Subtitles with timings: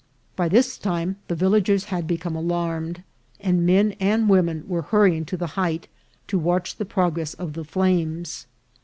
[0.35, 3.03] By this time the villagers had become alarmed,
[3.39, 5.87] and men and women were hur rying to the height
[6.25, 8.47] to watch the progress of the flames.